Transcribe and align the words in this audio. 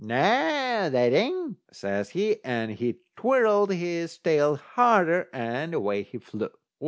"Noo, 0.03 0.15
that 0.15 1.13
ain't," 1.13 1.57
says 1.71 2.09
he, 2.09 2.43
and 2.43 2.71
he 2.71 3.01
twirled 3.15 3.71
his 3.71 4.17
tail 4.17 4.55
harder, 4.55 5.29
and 5.31 5.75
away 5.75 6.01
he 6.01 6.17
flew. 6.17 6.49